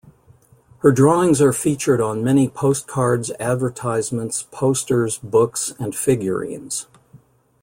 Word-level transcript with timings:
Her 0.79 0.91
drawings 0.91 1.41
are 1.43 1.53
featured 1.53 2.01
on 2.01 2.23
many 2.23 2.47
postcards, 2.49 3.29
advertisements, 3.39 4.47
posters, 4.51 5.19
books 5.19 5.75
and 5.77 5.95
figurines. 5.95 6.87